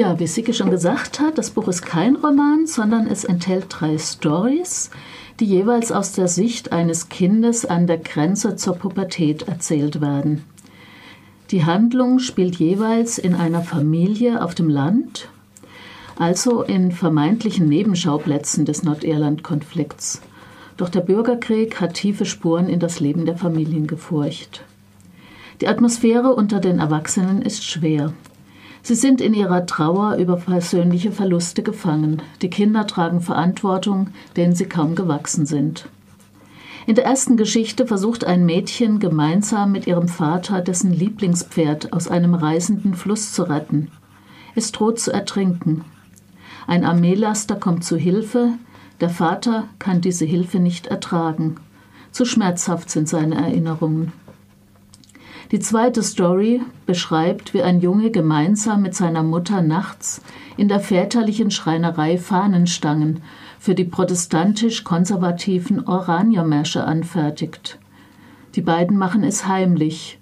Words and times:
Ja, 0.00 0.18
wie 0.18 0.26
Sicke 0.26 0.54
schon 0.54 0.70
gesagt 0.70 1.20
hat, 1.20 1.36
das 1.36 1.50
Buch 1.50 1.68
ist 1.68 1.82
kein 1.82 2.16
Roman, 2.16 2.66
sondern 2.66 3.06
es 3.06 3.24
enthält 3.24 3.66
drei 3.68 3.98
Stories, 3.98 4.88
die 5.40 5.44
jeweils 5.44 5.92
aus 5.92 6.12
der 6.12 6.26
Sicht 6.26 6.72
eines 6.72 7.10
Kindes 7.10 7.66
an 7.66 7.86
der 7.86 7.98
Grenze 7.98 8.56
zur 8.56 8.76
Pubertät 8.76 9.46
erzählt 9.46 10.00
werden. 10.00 10.42
Die 11.50 11.66
Handlung 11.66 12.18
spielt 12.18 12.56
jeweils 12.56 13.18
in 13.18 13.34
einer 13.34 13.60
Familie 13.60 14.42
auf 14.42 14.54
dem 14.54 14.70
Land, 14.70 15.28
also 16.18 16.62
in 16.62 16.92
vermeintlichen 16.92 17.68
Nebenschauplätzen 17.68 18.64
des 18.64 18.82
Nordirland-Konflikts. 18.82 20.22
Doch 20.78 20.88
der 20.88 21.02
Bürgerkrieg 21.02 21.78
hat 21.78 21.92
tiefe 21.92 22.24
Spuren 22.24 22.70
in 22.70 22.80
das 22.80 23.00
Leben 23.00 23.26
der 23.26 23.36
Familien 23.36 23.86
gefurcht. 23.86 24.64
Die 25.60 25.68
Atmosphäre 25.68 26.34
unter 26.34 26.58
den 26.58 26.78
Erwachsenen 26.78 27.42
ist 27.42 27.66
schwer. 27.66 28.14
Sie 28.82 28.94
sind 28.94 29.20
in 29.20 29.34
ihrer 29.34 29.66
Trauer 29.66 30.16
über 30.16 30.36
persönliche 30.36 31.12
Verluste 31.12 31.62
gefangen. 31.62 32.22
Die 32.42 32.50
Kinder 32.50 32.86
tragen 32.86 33.20
Verantwortung, 33.20 34.08
denen 34.36 34.54
sie 34.54 34.66
kaum 34.66 34.94
gewachsen 34.94 35.46
sind. 35.46 35.88
In 36.86 36.94
der 36.94 37.04
ersten 37.04 37.36
Geschichte 37.36 37.86
versucht 37.86 38.24
ein 38.24 38.46
Mädchen 38.46 38.98
gemeinsam 38.98 39.70
mit 39.70 39.86
ihrem 39.86 40.08
Vater 40.08 40.60
dessen 40.60 40.92
Lieblingspferd 40.92 41.92
aus 41.92 42.08
einem 42.08 42.34
reißenden 42.34 42.94
Fluss 42.94 43.32
zu 43.32 43.42
retten. 43.42 43.90
Es 44.54 44.72
droht 44.72 44.98
zu 44.98 45.12
ertrinken. 45.12 45.84
Ein 46.66 46.84
Armeelaster 46.84 47.56
kommt 47.56 47.84
zu 47.84 47.96
Hilfe, 47.96 48.54
der 49.00 49.10
Vater 49.10 49.68
kann 49.78 50.00
diese 50.00 50.24
Hilfe 50.24 50.58
nicht 50.58 50.86
ertragen. 50.86 51.56
Zu 52.12 52.24
schmerzhaft 52.24 52.90
sind 52.90 53.08
seine 53.08 53.36
Erinnerungen. 53.36 54.12
Die 55.52 55.58
zweite 55.58 56.04
Story 56.04 56.62
beschreibt, 56.86 57.54
wie 57.54 57.62
ein 57.62 57.80
Junge 57.80 58.12
gemeinsam 58.12 58.82
mit 58.82 58.94
seiner 58.94 59.24
Mutter 59.24 59.62
nachts 59.62 60.22
in 60.56 60.68
der 60.68 60.78
väterlichen 60.78 61.50
Schreinerei 61.50 62.18
Fahnenstangen 62.18 63.20
für 63.58 63.74
die 63.74 63.84
protestantisch-konservativen 63.84 65.88
Oraniermärsche 65.88 66.84
anfertigt. 66.84 67.80
Die 68.54 68.60
beiden 68.60 68.96
machen 68.96 69.24
es 69.24 69.48
heimlich. 69.48 70.20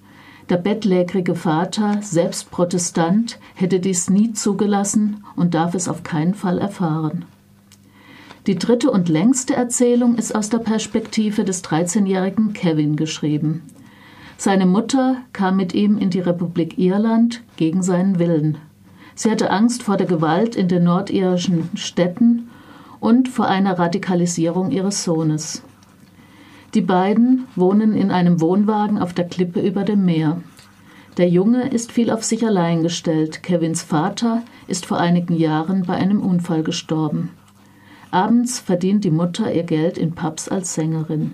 Der 0.49 0.57
bettlägerige 0.57 1.35
Vater, 1.35 1.99
selbst 2.01 2.51
Protestant, 2.51 3.39
hätte 3.55 3.81
dies 3.81 4.09
nie 4.09 4.33
zugelassen 4.33 5.25
und 5.37 5.53
darf 5.53 5.75
es 5.75 5.89
auf 5.89 6.05
keinen 6.05 6.33
Fall 6.33 6.59
erfahren. 6.59 7.27
Die 8.47 8.57
dritte 8.57 8.91
und 8.91 9.11
längste 9.11 9.55
Erzählung 9.55 10.15
ist 10.15 10.35
aus 10.35 10.49
der 10.49 10.59
Perspektive 10.59 11.45
des 11.45 11.63
13-jährigen 11.65 12.55
Kevin 12.55 12.97
geschrieben. 12.97 13.63
Seine 14.41 14.67
Mutter 14.67 15.17
kam 15.33 15.57
mit 15.57 15.75
ihm 15.75 15.99
in 15.99 16.11
die 16.11 16.21
Republik 16.21 16.79
Irland 16.79 17.43
gegen 17.57 17.83
seinen 17.83 18.21
Willen. 18.21 18.57
Sie 19.17 19.33
hatte 19.33 19.51
Angst 19.51 19.83
vor 19.83 19.97
der 19.97 20.07
Gewalt 20.07 20.55
in 20.55 20.69
den 20.69 20.85
nordirischen 20.85 21.69
Städten 21.75 22.49
und 23.01 23.29
vor 23.29 23.49
einer 23.49 23.81
Radikalisierung 23.81 24.71
ihres 24.71 25.03
Sohnes. 25.03 25.65
Die 26.75 26.83
beiden 26.83 27.49
wohnen 27.57 27.95
in 27.95 28.13
einem 28.13 28.41
Wohnwagen 28.41 29.01
auf 29.01 29.13
der 29.13 29.27
Klippe 29.27 29.61
über 29.61 29.83
dem 29.83 30.05
Meer. 30.05 30.41
Der 31.17 31.29
Junge 31.29 31.71
ist 31.71 31.91
viel 31.91 32.09
auf 32.09 32.23
sich 32.23 32.47
allein 32.47 32.85
gestellt. 32.85 33.43
Kevins 33.43 33.83
Vater 33.83 34.43
ist 34.69 34.87
vor 34.87 35.01
einigen 35.01 35.35
Jahren 35.35 35.83
bei 35.83 35.95
einem 35.95 36.21
Unfall 36.21 36.63
gestorben. 36.63 37.31
Abends 38.13 38.61
verdient 38.61 39.03
die 39.03 39.11
Mutter 39.11 39.53
ihr 39.53 39.65
Geld 39.65 39.99
in 39.99 40.13
Pubs 40.13 40.49
als 40.49 40.75
Sängerin. 40.75 41.33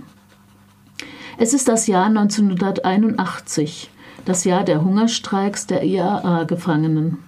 Es 1.37 1.53
ist 1.53 1.67
das 1.67 1.89
Jahr 1.89 2.07
1981, 2.07 3.91
das 4.25 4.45
Jahr 4.45 4.63
der 4.63 4.85
Hungerstreiks 4.85 5.67
der 5.67 5.83
IAA-Gefangenen. 5.83 7.19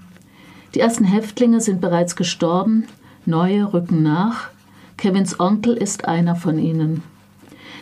Die 0.74 0.80
ersten 0.80 1.04
Häftlinge 1.04 1.60
sind 1.60 1.80
bereits 1.80 2.14
gestorben, 2.14 2.86
neue 3.24 3.72
rücken 3.72 4.04
nach. 4.04 4.50
Kevins 4.96 5.40
Onkel 5.40 5.74
ist 5.74 6.06
einer 6.06 6.36
von 6.36 6.58
ihnen. 6.58 7.02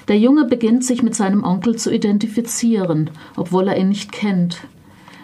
Der 0.08 0.18
Junge 0.18 0.44
beginnt 0.46 0.84
sich 0.84 1.02
mit 1.02 1.14
seinem 1.14 1.44
Onkel 1.44 1.76
zu 1.76 1.92
identifizieren, 1.92 3.10
obwohl 3.36 3.68
er 3.68 3.76
ihn 3.76 3.90
nicht 3.90 4.10
kennt. 4.10 4.66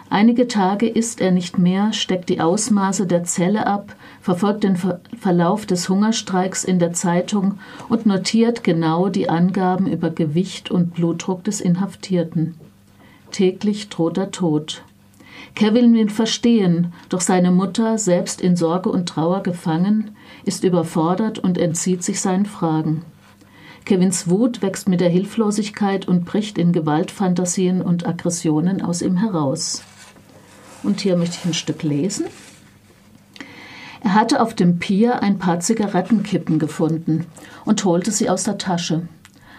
Einige 0.09 0.47
Tage 0.47 0.87
isst 0.87 1.19
er 1.19 1.31
nicht 1.31 1.57
mehr, 1.57 1.93
steckt 1.93 2.29
die 2.29 2.41
Ausmaße 2.41 3.07
der 3.07 3.23
Zelle 3.23 3.65
ab, 3.65 3.95
verfolgt 4.21 4.63
den 4.63 4.75
Ver 4.75 5.01
Verlauf 5.19 5.65
des 5.65 5.89
Hungerstreiks 5.89 6.63
in 6.63 6.79
der 6.79 6.93
Zeitung 6.93 7.59
und 7.89 8.05
notiert 8.05 8.63
genau 8.63 9.09
die 9.09 9.29
Angaben 9.29 9.87
über 9.87 10.09
Gewicht 10.09 10.71
und 10.71 10.93
Blutdruck 10.93 11.43
des 11.43 11.61
Inhaftierten. 11.61 12.55
Täglich 13.31 13.89
droht 13.89 14.17
er 14.17 14.31
Tod. 14.31 14.83
Kevin 15.55 15.93
will 15.93 16.09
verstehen, 16.09 16.93
doch 17.09 17.21
seine 17.21 17.51
Mutter, 17.51 17.97
selbst 17.97 18.41
in 18.41 18.55
Sorge 18.55 18.89
und 18.89 19.09
Trauer 19.09 19.43
gefangen, 19.43 20.11
ist 20.45 20.63
überfordert 20.63 21.39
und 21.39 21.57
entzieht 21.57 22.03
sich 22.03 22.21
seinen 22.21 22.45
Fragen. 22.45 23.03
Kevins 23.85 24.29
Wut 24.29 24.61
wächst 24.61 24.87
mit 24.87 25.01
der 25.01 25.09
Hilflosigkeit 25.09 26.07
und 26.07 26.25
bricht 26.25 26.57
in 26.57 26.71
Gewaltfantasien 26.71 27.81
und 27.81 28.07
Aggressionen 28.07 28.81
aus 28.81 29.01
ihm 29.01 29.17
heraus. 29.17 29.83
Und 30.83 31.01
hier 31.01 31.17
möchte 31.17 31.37
ich 31.39 31.45
ein 31.45 31.53
Stück 31.53 31.83
lesen. 31.83 32.25
Er 34.11 34.15
hatte 34.15 34.41
auf 34.41 34.53
dem 34.53 34.77
Pier 34.77 35.23
ein 35.23 35.39
paar 35.39 35.61
Zigarettenkippen 35.61 36.59
gefunden 36.59 37.27
und 37.63 37.85
holte 37.85 38.11
sie 38.11 38.29
aus 38.29 38.43
der 38.43 38.57
Tasche. 38.57 39.07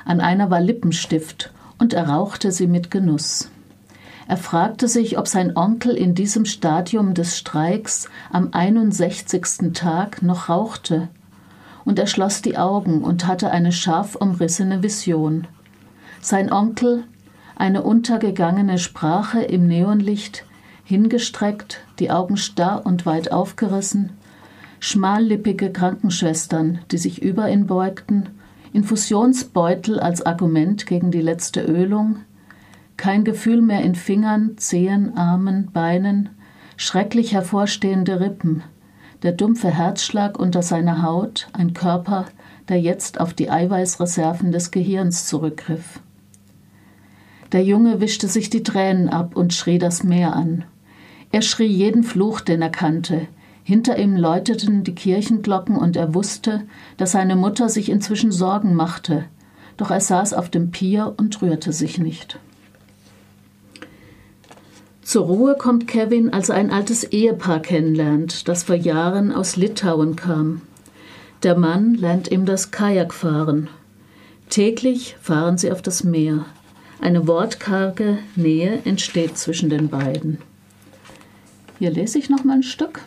An 0.04 0.20
einer 0.20 0.50
war 0.50 0.60
Lippenstift 0.60 1.54
und 1.78 1.94
er 1.94 2.10
rauchte 2.10 2.52
sie 2.52 2.66
mit 2.66 2.90
Genuss. 2.90 3.50
Er 4.28 4.36
fragte 4.36 4.88
sich, 4.88 5.16
ob 5.16 5.26
sein 5.26 5.56
Onkel 5.56 5.96
in 5.96 6.14
diesem 6.14 6.44
Stadium 6.44 7.14
des 7.14 7.38
Streiks 7.38 8.10
am 8.30 8.48
61. 8.52 9.72
Tag 9.72 10.20
noch 10.20 10.50
rauchte. 10.50 11.08
Und 11.86 11.98
er 11.98 12.06
schloss 12.06 12.42
die 12.42 12.58
Augen 12.58 13.02
und 13.04 13.26
hatte 13.26 13.50
eine 13.50 13.72
scharf 13.72 14.16
umrissene 14.16 14.82
Vision. 14.82 15.46
Sein 16.20 16.52
Onkel, 16.52 17.04
eine 17.56 17.82
untergegangene 17.82 18.76
Sprache 18.76 19.40
im 19.40 19.66
Neonlicht, 19.66 20.44
hingestreckt, 20.84 21.80
die 21.98 22.10
Augen 22.10 22.36
starr 22.36 22.84
und 22.84 23.06
weit 23.06 23.32
aufgerissen, 23.32 24.12
schmallippige 24.82 25.70
Krankenschwestern, 25.70 26.80
die 26.90 26.98
sich 26.98 27.22
über 27.22 27.48
ihn 27.48 27.68
beugten, 27.68 28.30
Infusionsbeutel 28.72 30.00
als 30.00 30.26
Argument 30.26 30.86
gegen 30.86 31.12
die 31.12 31.20
letzte 31.20 31.62
Ölung, 31.62 32.16
kein 32.96 33.22
Gefühl 33.22 33.62
mehr 33.62 33.82
in 33.82 33.94
Fingern, 33.94 34.58
Zehen, 34.58 35.16
Armen, 35.16 35.70
Beinen, 35.72 36.30
schrecklich 36.76 37.32
hervorstehende 37.32 38.18
Rippen, 38.18 38.64
der 39.22 39.30
dumpfe 39.30 39.70
Herzschlag 39.70 40.36
unter 40.36 40.62
seiner 40.62 41.02
Haut, 41.02 41.46
ein 41.52 41.74
Körper, 41.74 42.24
der 42.68 42.80
jetzt 42.80 43.20
auf 43.20 43.34
die 43.34 43.50
Eiweißreserven 43.50 44.50
des 44.50 44.72
Gehirns 44.72 45.26
zurückgriff. 45.26 46.00
Der 47.52 47.62
Junge 47.62 48.00
wischte 48.00 48.26
sich 48.26 48.50
die 48.50 48.64
Tränen 48.64 49.10
ab 49.10 49.36
und 49.36 49.54
schrie 49.54 49.78
das 49.78 50.02
Meer 50.02 50.34
an. 50.34 50.64
Er 51.30 51.42
schrie 51.42 51.66
jeden 51.66 52.02
Fluch, 52.02 52.40
den 52.40 52.62
er 52.62 52.70
kannte. 52.70 53.28
Hinter 53.64 53.98
ihm 53.98 54.16
läuteten 54.16 54.84
die 54.84 54.94
Kirchenglocken 54.94 55.76
und 55.76 55.96
er 55.96 56.14
wusste, 56.14 56.62
dass 56.96 57.12
seine 57.12 57.36
Mutter 57.36 57.68
sich 57.68 57.88
inzwischen 57.90 58.32
Sorgen 58.32 58.74
machte. 58.74 59.24
Doch 59.76 59.90
er 59.90 60.00
saß 60.00 60.34
auf 60.34 60.50
dem 60.50 60.70
Pier 60.70 61.14
und 61.16 61.40
rührte 61.42 61.72
sich 61.72 61.98
nicht. 61.98 62.38
Zur 65.02 65.26
Ruhe 65.26 65.56
kommt 65.56 65.88
Kevin, 65.88 66.32
als 66.32 66.48
er 66.48 66.56
ein 66.56 66.70
altes 66.70 67.04
Ehepaar 67.04 67.60
kennenlernt, 67.60 68.48
das 68.48 68.62
vor 68.64 68.76
Jahren 68.76 69.32
aus 69.32 69.56
Litauen 69.56 70.16
kam. 70.16 70.62
Der 71.42 71.56
Mann 71.56 71.94
lernt 71.94 72.30
ihm 72.30 72.46
das 72.46 72.70
Kajakfahren. 72.70 73.68
Täglich 74.48 75.16
fahren 75.20 75.58
sie 75.58 75.72
auf 75.72 75.82
das 75.82 76.04
Meer. 76.04 76.46
Eine 77.00 77.26
wortkarge 77.26 78.18
Nähe 78.36 78.80
entsteht 78.84 79.36
zwischen 79.36 79.68
den 79.70 79.88
beiden. 79.88 80.38
Hier 81.78 81.90
lese 81.90 82.18
ich 82.18 82.30
noch 82.30 82.44
mal 82.44 82.54
ein 82.54 82.62
Stück. 82.62 83.00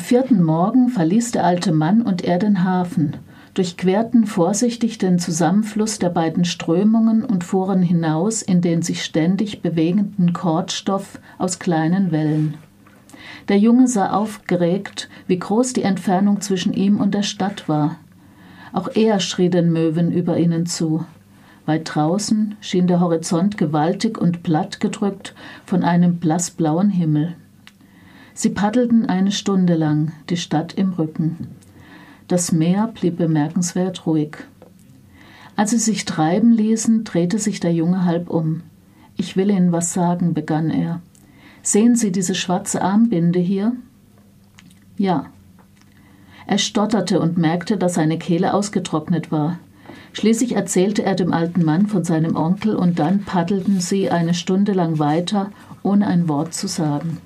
Vierten 0.00 0.42
Morgen 0.42 0.88
verließ 0.88 1.32
der 1.32 1.44
alte 1.44 1.72
Mann 1.72 2.02
und 2.02 2.24
er 2.24 2.38
den 2.38 2.64
Hafen, 2.64 3.16
durchquerten 3.54 4.26
vorsichtig 4.26 4.98
den 4.98 5.18
Zusammenfluss 5.18 5.98
der 5.98 6.10
beiden 6.10 6.44
Strömungen 6.44 7.24
und 7.24 7.44
fuhren 7.44 7.82
hinaus 7.82 8.42
in 8.42 8.60
den 8.60 8.82
sich 8.82 9.04
ständig 9.04 9.62
bewegenden 9.62 10.32
Kordstoff 10.32 11.20
aus 11.38 11.58
kleinen 11.58 12.10
Wellen. 12.12 12.54
Der 13.48 13.58
Junge 13.58 13.88
sah 13.88 14.12
aufgeregt, 14.12 15.08
wie 15.26 15.38
groß 15.38 15.72
die 15.72 15.82
Entfernung 15.82 16.40
zwischen 16.40 16.72
ihm 16.72 17.00
und 17.00 17.14
der 17.14 17.22
Stadt 17.22 17.68
war. 17.68 17.96
Auch 18.72 18.88
er 18.94 19.20
schrie 19.20 19.50
den 19.50 19.72
Möwen 19.72 20.12
über 20.12 20.38
ihnen 20.38 20.66
zu. 20.66 21.04
Weit 21.66 21.94
draußen 21.94 22.56
schien 22.60 22.86
der 22.86 23.00
Horizont 23.00 23.58
gewaltig 23.58 24.18
und 24.18 24.42
platt 24.42 24.80
gedrückt 24.80 25.34
von 25.64 25.82
einem 25.82 26.18
blassblauen 26.18 26.90
Himmel. 26.90 27.36
Sie 28.34 28.50
paddelten 28.50 29.06
eine 29.06 29.32
Stunde 29.32 29.74
lang, 29.74 30.12
die 30.28 30.36
Stadt 30.36 30.74
im 30.74 30.92
Rücken. 30.92 31.48
Das 32.28 32.52
Meer 32.52 32.88
blieb 32.88 33.16
bemerkenswert 33.16 34.06
ruhig. 34.06 34.38
Als 35.56 35.70
sie 35.70 35.78
sich 35.78 36.04
treiben 36.04 36.52
ließen, 36.52 37.04
drehte 37.04 37.38
sich 37.38 37.60
der 37.60 37.72
Junge 37.72 38.04
halb 38.04 38.30
um. 38.30 38.62
ich 39.16 39.36
will 39.36 39.50
Ihnen 39.50 39.72
was 39.72 39.92
sagen, 39.92 40.32
begann 40.32 40.70
er. 40.70 41.02
Sehen 41.62 41.96
Sie 41.96 42.10
diese 42.10 42.34
schwarze 42.34 42.80
Armbinde 42.80 43.38
hier? 43.38 43.72
Ja. 44.96 45.26
Er 46.46 46.58
stotterte 46.58 47.20
und 47.20 47.36
merkte, 47.36 47.76
dass 47.76 47.94
seine 47.94 48.18
Kehle 48.18 48.54
ausgetrocknet 48.54 49.30
war. 49.30 49.58
Schließlich 50.12 50.56
erzählte 50.56 51.04
er 51.04 51.14
dem 51.14 51.32
alten 51.32 51.64
Mann 51.64 51.86
von 51.86 52.04
seinem 52.04 52.36
Onkel 52.36 52.74
und 52.74 52.98
dann 52.98 53.24
paddelten 53.24 53.80
sie 53.80 54.10
eine 54.10 54.34
Stunde 54.34 54.72
lang 54.72 54.98
weiter, 54.98 55.50
ohne 55.82 56.06
ein 56.06 56.28
Wort 56.28 56.54
zu 56.54 56.66
sagen. 56.66 57.18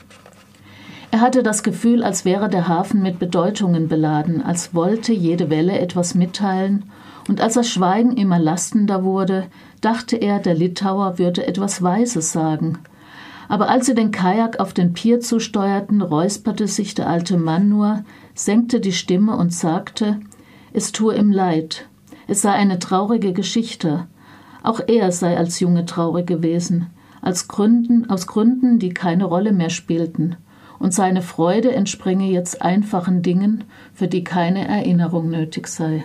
Er 1.14 1.20
hatte 1.20 1.44
das 1.44 1.62
Gefühl, 1.62 2.02
als 2.02 2.25
wäre 2.25 2.49
der 2.49 2.66
Hafen 2.66 3.00
mit 3.00 3.20
Bedeutungen 3.20 3.87
beladen, 3.87 4.43
als 4.43 4.75
wollte 4.75 5.12
jede 5.12 5.49
Welle 5.49 5.78
etwas 5.78 6.16
mitteilen, 6.16 6.87
und 7.28 7.40
als 7.40 7.55
das 7.55 7.69
Schweigen 7.69 8.16
immer 8.16 8.40
lastender 8.40 9.05
wurde, 9.05 9.46
dachte 9.81 10.16
er, 10.16 10.40
der 10.40 10.55
Litauer 10.55 11.16
würde 11.20 11.46
etwas 11.46 11.84
Weises 11.84 12.32
sagen. 12.32 12.81
Aber 13.46 13.69
als 13.69 13.87
sie 13.87 13.94
den 13.94 14.11
Kajak 14.11 14.58
auf 14.58 14.72
den 14.72 14.93
Pier 14.93 15.20
zusteuerten, 15.20 16.02
räusperte 16.02 16.66
sich 16.66 16.96
der 16.96 17.08
alte 17.08 17.37
Mann 17.37 17.69
nur, 17.69 18.02
senkte 18.34 18.81
die 18.81 18.93
Stimme 18.93 19.37
und 19.37 19.55
sagte, 19.55 20.19
es 20.72 20.90
tue 20.90 21.17
ihm 21.17 21.31
leid, 21.31 21.87
es 22.26 22.43
sei 22.43 22.50
eine 22.50 22.81
traurige 22.81 23.32
Geschichte. 23.32 24.08
Auch 24.64 24.81
er 24.88 25.12
sei 25.12 25.37
als 25.37 25.60
Junge 25.60 25.87
traurig 25.87 26.26
gewesen, 26.26 26.88
als 27.22 27.46
Gründen, 27.46 28.10
aus 28.10 28.26
Gründen, 28.26 28.81
die 28.81 28.93
keine 28.93 29.26
Rolle 29.26 29.52
mehr 29.52 29.70
spielten, 29.70 30.38
und 30.84 30.92
seine 30.92 31.22
Freude 31.22 31.75
entspringe 31.75 32.26
jetzt 32.26 32.60
einfachen 32.60 33.22
Dingen, 33.22 33.64
für 33.94 34.06
die 34.06 34.22
keine 34.22 34.69
Erinnerung 34.69 35.31
nötig 35.31 35.66
sei. 35.66 36.04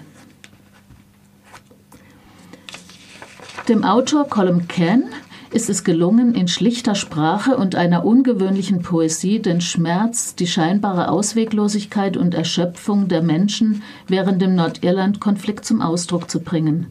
Dem 3.67 3.83
Autor 3.83 4.29
Colm 4.29 4.69
Ken 4.69 5.03
ist 5.51 5.69
es 5.69 5.83
gelungen, 5.83 6.33
in 6.33 6.47
schlichter 6.47 6.95
Sprache 6.95 7.57
und 7.57 7.75
einer 7.75 8.05
ungewöhnlichen 8.05 8.81
Poesie 8.81 9.41
den 9.41 9.59
Schmerz, 9.59 10.35
die 10.35 10.47
scheinbare 10.47 11.09
Ausweglosigkeit 11.09 12.15
und 12.15 12.33
Erschöpfung 12.33 13.09
der 13.09 13.21
Menschen 13.21 13.83
während 14.07 14.41
dem 14.41 14.55
Nordirland-Konflikt 14.55 15.65
zum 15.65 15.81
Ausdruck 15.81 16.31
zu 16.31 16.39
bringen. 16.39 16.87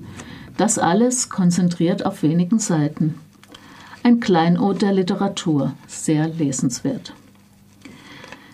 Das 0.59 0.79
alles 0.79 1.31
konzentriert 1.31 2.05
auf 2.05 2.23
wenigen 2.23 2.59
Seiten. 2.59 3.15
Ein 4.03 4.21
Kleinod 4.21 4.83
der 4.83 4.93
Literatur, 4.93 5.73
sehr 5.87 6.29
lesenswert. 6.29 7.15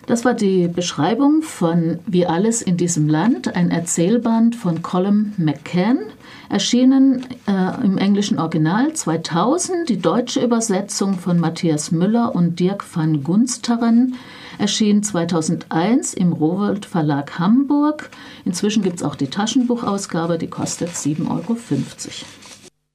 Das 0.07 0.23
war 0.23 0.35
die 0.35 0.67
Beschreibung 0.67 1.41
von 1.41 1.99
Wie 2.05 2.27
alles 2.27 2.61
in 2.61 2.77
diesem 2.77 3.09
Land, 3.09 3.55
ein 3.55 3.71
Erzählband 3.71 4.55
von 4.55 4.83
Colum 4.83 5.33
McCann, 5.37 5.97
erschienen 6.47 7.25
äh, 7.47 7.83
im 7.83 7.97
englischen 7.97 8.37
Original 8.37 8.93
2000, 8.93 9.89
die 9.89 9.97
deutsche 9.97 10.41
Übersetzung 10.41 11.17
von 11.17 11.39
Matthias 11.39 11.91
Müller 11.91 12.35
und 12.35 12.59
Dirk 12.59 12.85
van 12.95 13.23
Gunsteren 13.23 14.15
erschien 14.59 15.01
2001 15.01 16.13
im 16.13 16.33
Rowold 16.33 16.85
Verlag 16.85 17.39
Hamburg. 17.39 18.11
Inzwischen 18.45 18.83
gibt 18.83 18.97
es 18.97 19.03
auch 19.03 19.15
die 19.15 19.27
Taschenbuchausgabe, 19.27 20.37
die 20.37 20.47
kostet 20.47 20.89
7,50 20.89 21.29
Euro. 21.29 21.57